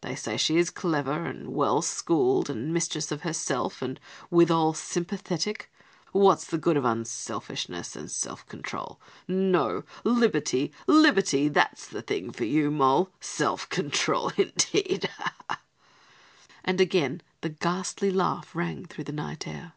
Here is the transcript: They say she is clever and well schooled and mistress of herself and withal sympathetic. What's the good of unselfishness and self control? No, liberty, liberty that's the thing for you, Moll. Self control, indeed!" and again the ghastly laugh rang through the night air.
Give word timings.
They 0.00 0.16
say 0.16 0.36
she 0.36 0.56
is 0.56 0.70
clever 0.70 1.24
and 1.24 1.54
well 1.54 1.82
schooled 1.82 2.50
and 2.50 2.74
mistress 2.74 3.12
of 3.12 3.20
herself 3.22 3.80
and 3.80 4.00
withal 4.28 4.74
sympathetic. 4.74 5.70
What's 6.10 6.44
the 6.48 6.58
good 6.58 6.76
of 6.76 6.84
unselfishness 6.84 7.94
and 7.94 8.10
self 8.10 8.44
control? 8.48 9.00
No, 9.28 9.84
liberty, 10.02 10.72
liberty 10.88 11.46
that's 11.46 11.86
the 11.86 12.02
thing 12.02 12.32
for 12.32 12.44
you, 12.44 12.72
Moll. 12.72 13.10
Self 13.20 13.68
control, 13.68 14.32
indeed!" 14.36 15.08
and 16.64 16.80
again 16.80 17.22
the 17.42 17.48
ghastly 17.50 18.10
laugh 18.10 18.56
rang 18.56 18.84
through 18.84 19.04
the 19.04 19.12
night 19.12 19.46
air. 19.46 19.74